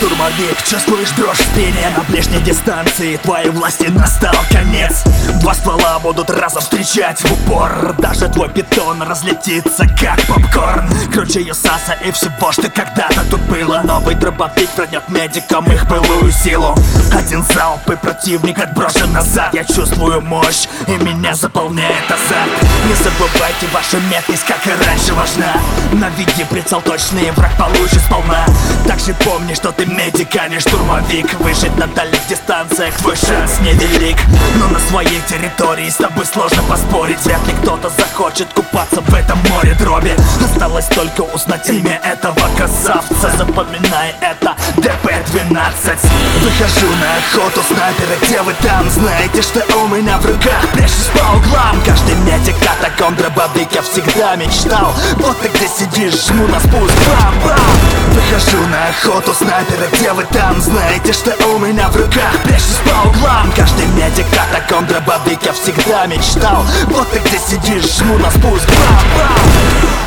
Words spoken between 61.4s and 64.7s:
у меня в руках? Прячусь по углам Каждый медик о